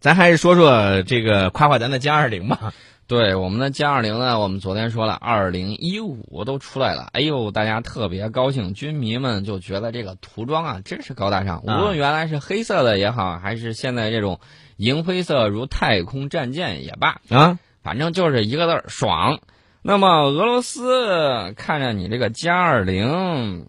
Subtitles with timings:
[0.00, 2.72] 咱还是说说这个夸夸咱的歼二零吧。
[3.08, 14.40] 对我们的歼二零呢，我们昨天说了，二零一五都出来了，哎呦，大家特别高兴，军迷们就觉得这个涂装啊真是高大上，无论原来是黑色的也好，还是现在这种
[14.76, 19.40] 银灰色如太空战舰也罢啊，反正就是一个字儿爽。
[19.80, 23.66] 那么俄罗斯看着你这个歼二零，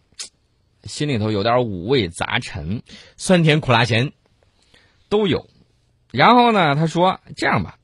[0.83, 2.83] 心里头有点五味杂陈，
[3.15, 4.11] 酸甜苦辣咸
[5.07, 5.47] 都有。
[6.11, 7.75] 然后呢，他说这样吧。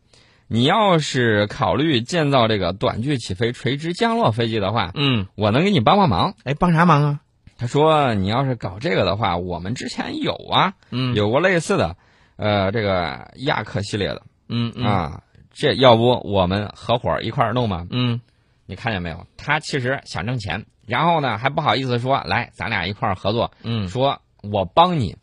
[0.47, 6.35] 你要是考虑建造这个短距起飞、垂直降落飞机的话，嗯，我能给你帮帮忙。
[6.43, 7.19] 哎，帮啥忙啊？
[7.57, 11.97] 他说，你要是搞这个的话，我们之前有啊，嗯，有过类似的，
[12.35, 17.87] 呃，这个亚克系列的，嗯啊，这要不我们合伙一块儿弄吧？
[17.89, 18.21] 嗯，
[18.67, 19.25] 你看见没有？
[19.37, 25.15] 他其实想挣钱，然后呢还不好意思说，来，咱俩一块儿合作，嗯，说我帮你。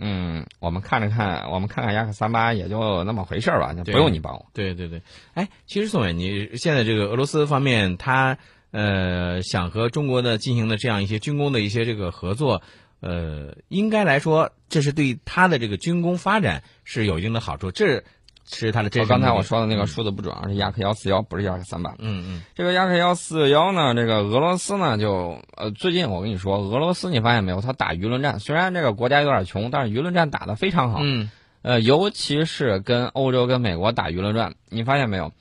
[0.00, 4.46] 嗯，我们看着看，我们看看雅克三八也就那么回事儿吧，就不用你帮我。
[4.52, 5.02] 对对对，
[5.34, 8.38] 哎，其实宋伟，你现在这个俄罗斯方面，他
[8.70, 12.62] 呃想和中国的进行的这样一些军工的一些这个合作，
[13.00, 17.70] 呃，应该来说，这是对他的这个军工发展是有一定的好处。
[17.72, 18.04] 这
[18.50, 19.04] 是它的这。
[19.06, 21.90] 刚才我说的那个数字不准啊，是雅克幺四幺，不是雅克三百。
[21.98, 30.98] 嗯嗯，这个雅克幺四幺呢，这个俄罗斯呢，就呃，最近我跟你说，俄罗斯你发现没有，他打舆论战，虽然这个国家有点穷，但是舆论战打得非常好。
[31.02, 31.30] 嗯，
[31.62, 35.32] 呃，尤其是跟欧洲、跟美国打舆论战，你发现没有？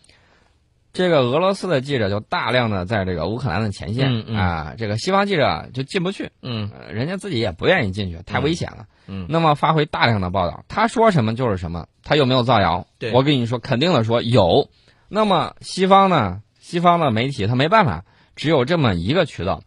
[0.98, 12.88] 这个俄罗斯的记者就大量的在这个乌克兰的前线啊，这个西方记者就进不去，嗯，人家自己也不愿意进去，太危险了，嗯，那么发挥大量的报道，他说什么就是什么，他有没有造谣？
[12.98, 14.70] 对，我跟你说，肯定的说有。
[15.08, 16.42] 那么西方呢？
[16.60, 18.04] 西方的媒体他没办法，
[18.36, 19.62] 只有这么一个渠道，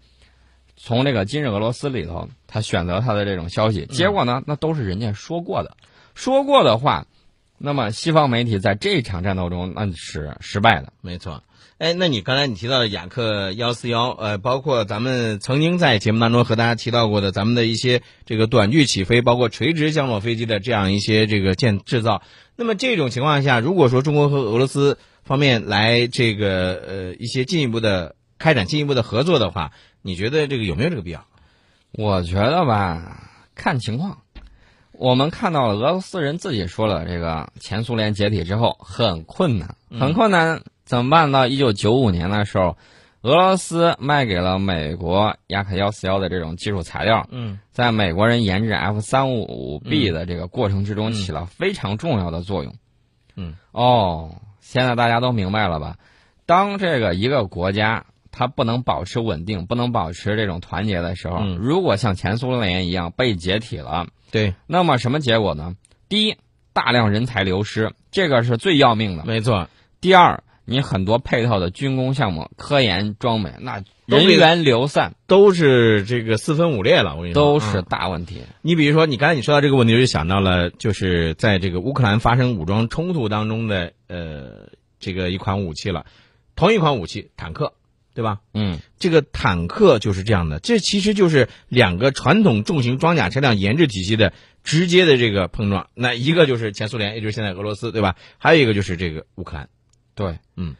[0.77, 5.77] 从这个今日俄罗斯里头，他选择他的这种消息，结果呢，那都是人家说过的，
[6.17, 7.07] 说过的话。
[7.63, 11.45] 那么，西方媒体在这场战斗中那是失败的，没错。
[11.77, 22.23] 哎，那你刚才你提到的雅克幺四幺，呃，包括咱们曾经在节目当中和大家提到过的咱们的一些这个短距起飞，包括垂直降落飞机的这样一些这个建制造。
[22.57, 31.27] 那么这种情况下，如果说中国和俄罗斯方面来这个呃一些进一步的开展进一步的合作的话，你觉得这个有没有这个必要？
[31.93, 34.23] 我觉得吧，看情况。
[35.01, 42.77] 我们看到了俄罗斯人自己说了，这个前苏联解体之后很困难，很困难，怎么办到一九九五年的时候，
[43.23, 52.75] 俄罗斯卖给了美国雅克幺四幺的这种技术材料，嗯，在美国人研制 F 三五五 B 的这个过程之中起了非常重要的作用。
[53.37, 55.97] 嗯，哦，现在大家都明白了吧？
[56.45, 64.07] 当这个一个国家它不能保持稳定，不能保持这种团结的时候，如果像前苏联一样被解体了。
[64.31, 65.75] 对，那么什么结果呢？
[66.09, 66.37] 第一，
[66.73, 69.25] 大量人才流失，这个是最要命的。
[69.25, 69.69] 没错。
[70.01, 77.17] 第二，你很多配套的军工项目、科研装备，那人员流散都是这个四分五裂了。
[77.17, 78.43] 我跟你说，都是大问题。
[78.63, 84.69] 你比如说，你刚才你说到这个问题，就想到了，就是在这个乌克兰发生武装冲突当中的呃
[85.01, 86.07] 这个一款武器了，
[86.55, 87.73] 同一款武器，坦克。
[88.15, 88.41] 对吧？
[88.55, 94.33] 嗯，这个坦克就是这样的，这其实就是两个传统重型装甲车辆研制体系的
[94.65, 95.89] 直接的这个碰撞。
[95.95, 98.17] 那一个就是前苏联，也就是现在俄罗斯，对吧？
[98.39, 99.69] 还有一个就是这个乌克兰。
[100.15, 100.75] 对，嗯，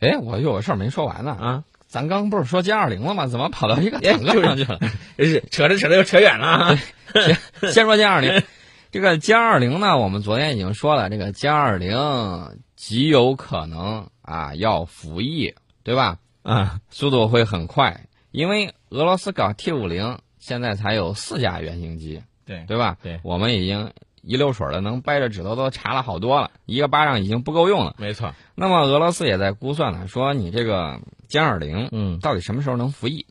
[0.00, 3.26] 哎，我有个事儿没说完呢啊，咱刚不是说歼二零了吗？
[3.26, 4.80] 怎么跑到一个坦克上去了？
[5.18, 6.76] 是扯着扯着又扯远了。
[7.14, 7.38] 先
[7.72, 8.42] 先说歼二零，
[8.90, 15.54] 这个歼二零呢，我们昨天已经说了，这个歼二零极有可能啊要服役，
[15.84, 16.18] 对吧？
[16.42, 22.96] 啊，速度会很快，因为俄罗斯搞 T 五零现在才有四架原型机，对对吧？
[23.00, 23.92] 对，我们已经
[24.22, 27.94] 一溜水的能掰着指头都查了好多了，一个巴掌已经不够用了。
[27.98, 28.34] 没错。
[28.56, 33.26] 那么俄罗斯也在估算了，说你这个歼二零，嗯，到底什么时候能服役？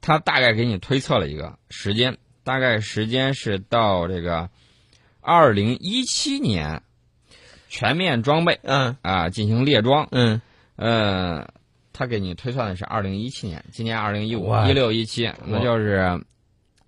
[0.00, 4.50] 他大概给你推测了一个时间，大概时间是到这个
[5.20, 6.82] 二零一七年
[7.68, 10.40] 全面装备，嗯啊，进行列装，嗯
[10.76, 11.48] 呃。
[11.98, 16.20] 他给你推算的是二零一七年，今年二零一五一六一七，那就是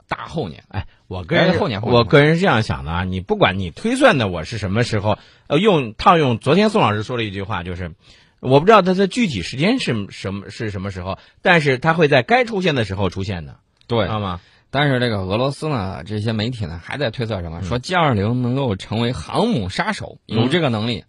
[0.06, 0.62] 大后年。
[0.68, 7.92] 哎，我个人后年，我个人是这样想的啊，你不管你推算的我是什么时候，呃，用套用昨天宋老师说了一句话，就是
[8.38, 13.56] 我不知道它的具体时间是什么是什么时候，但是它会在该出现的时候出现的，
[13.86, 14.40] 对，知道吗？
[14.70, 17.62] 但是这个俄罗斯呢，这些媒体呢还在推测什么？
[17.62, 21.04] 说歼二零能够成为航母杀手，有这个能力。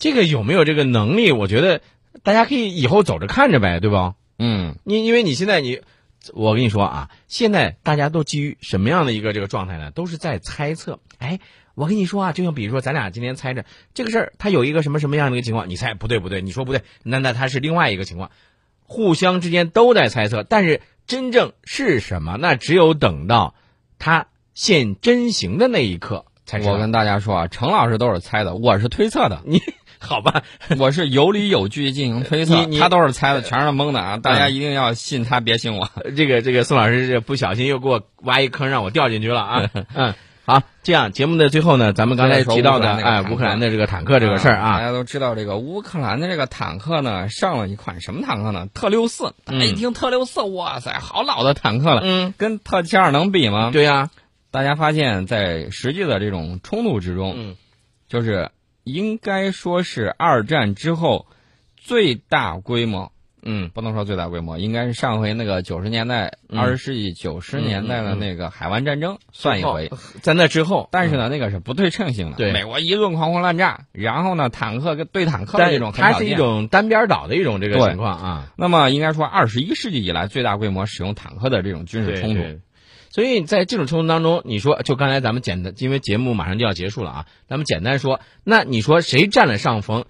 [0.00, 1.30] 这个有没有这个能力？
[1.30, 1.80] 我觉得。
[2.22, 4.14] 大家可以以后走着看着呗，对吧？
[4.38, 5.80] 嗯，因因为你现在你，
[6.32, 9.90] 我跟你说啊，现在大家都基于什么样的一个这个状态呢？
[9.90, 10.98] 都是在猜测。
[11.18, 11.40] 哎，
[11.74, 13.64] 我跟你说啊，就像比如说咱俩今天猜着
[13.94, 18.30] 这个事儿，它有一个什么什么样的一个情况，你猜不对不对，你说不对，那那它是另外一个情况，
[18.82, 23.54] 互相之间都在猜测，但是真正是什么，那只有等到
[23.98, 26.72] 它现真形的那一刻才知道。
[26.72, 29.42] 我跟大家说啊，程老师都是猜的，我是推测的。
[29.44, 29.60] 你
[30.02, 30.42] 好吧，
[30.80, 34.16] 我是有理有据进行推测他都是猜的，全是蒙的啊！
[34.16, 35.90] 大家一定要信他，别信我。
[36.16, 39.70] 这个这个宋老师这不小心又给我挖一坑，让我掉进去了啊！
[39.94, 40.14] 嗯，
[40.46, 48.66] 好，这样节目的最后呢，咱们刚才提到的哎，乌克兰的这个坦克这个事儿啊，大家都知道这个乌克兰的这个坦克呢，上了一款什么坦克呢？
[48.72, 49.34] 特六四。
[49.44, 53.70] 大家一听特六四，哇塞，好老的坦克了，嗯，跟特七二能比吗？
[53.70, 54.08] 对呀，
[54.50, 57.56] 大家发现，在实际的这种冲突之中，嗯，
[58.08, 58.50] 就是
[58.84, 61.26] 应该说是二战之后
[61.76, 63.12] 最大规模。
[63.42, 69.90] 嗯，不能说最大规模，应该是上回那个九十年代、嗯二十世纪九十年代的那个海湾战争算一回。
[70.20, 72.36] 在那之后，但是呢，那个是不对称性的。
[72.36, 78.52] 对美国一顿狂轰滥炸，然后呢，坦克跟对坦克的这种很它是一种单边倒的一种这个情况啊。
[78.56, 82.42] 那么应该说，二十一世纪以来最大规模使用坦克的这种军事冲突。
[82.42, 82.60] 对
[83.10, 90.06] 所以在这种冲突当中，你说就刚才咱们简单，因为节目马上就要结束了啊，咱们简单说，那你说谁占了上风？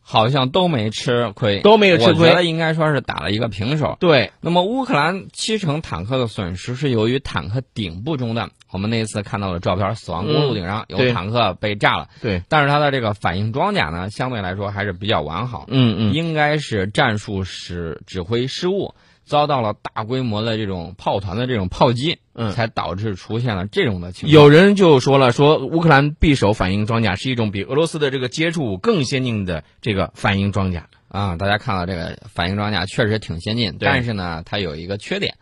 [0.00, 3.98] 好像都没吃亏，都没有吃亏我觉得应该说是打了一个平手。
[4.00, 8.50] 对，那么乌克兰七成坦克的损失是由于坦克顶部中弹。
[8.70, 15.66] 我们那一次看到的照片，死亡公路顶上有坦克被炸了，对，但是它的这个反应装甲呢，相对来说还是比较完好。
[15.68, 18.94] 嗯嗯，应该是战术使指挥失误，
[19.28, 24.32] 遭到了大规模的这种炮团的这种炮击，嗯才导致出现了这种的情况。
[24.32, 30.88] 有人就说了，说乌克兰匕首反应装甲是一种比俄罗斯的这个接触更先进的这个反应装甲。
[31.08, 35.36] 啊，大家看到这个反应装甲确实挺先进，对但是呢，它有一个缺点，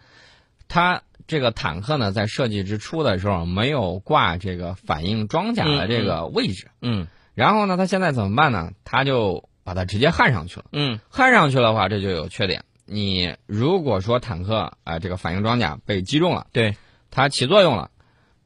[0.68, 8.70] 它这个坦克呢在设计之初的时候没有挂这个反应装甲的这个位置，嗯然后呢，它现在怎么办呢？
[8.84, 10.66] 它就把它直接焊上去了。
[10.72, 12.62] 嗯焊上去的话，这就有缺点。
[12.86, 16.76] 你如果说坦克啊、这个反应装甲被击中了，对，
[17.10, 17.90] 它起作用了，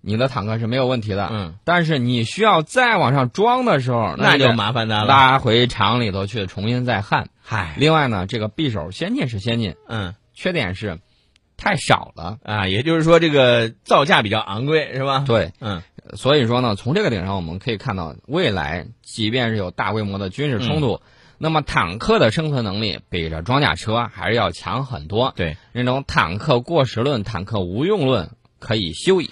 [0.00, 1.28] 你的坦克是没有问题的。
[1.30, 5.06] 嗯，但是你需要再往上装的时候，那就麻烦大了。
[5.06, 7.28] 拉回厂里头去重新再焊。
[7.42, 10.98] 嗨，另外呢，这个匕首先进是先进，嗯缺点是
[11.56, 12.38] 太少了。
[12.42, 15.24] 啊，也就是说这个造价比较昂贵，是吧？
[15.26, 15.82] 对，嗯
[16.14, 21.00] 所以说呢，从这个点上我们可以看到，未来即便是有大规模的军事冲突，
[21.42, 25.32] 那么坦克的生存能力比着装甲车还是要强很多。
[25.34, 29.30] 对，那种坦克过时论、坦克无用论可以休矣。